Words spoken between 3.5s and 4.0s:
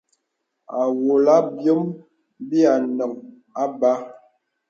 àbə̀.